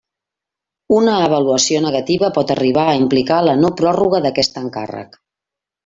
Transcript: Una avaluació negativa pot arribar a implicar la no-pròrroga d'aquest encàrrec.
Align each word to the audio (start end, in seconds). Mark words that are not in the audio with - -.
Una 0.99 1.13
avaluació 1.25 1.83
negativa 1.87 2.31
pot 2.39 2.55
arribar 2.55 2.89
a 2.89 2.97
implicar 3.03 3.41
la 3.51 3.57
no-pròrroga 3.63 4.27
d'aquest 4.29 4.63
encàrrec. 4.67 5.25